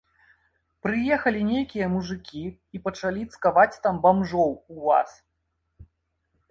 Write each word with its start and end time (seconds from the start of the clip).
Прыехалі 0.85 1.41
нейкія 1.49 1.89
мужыкі 1.97 2.41
і 2.79 2.81
пачалі 2.89 3.21
цкаваць 3.35 3.81
там 3.85 3.95
бамжоў 4.09 4.51
у 4.77 4.81
вас. 4.89 5.09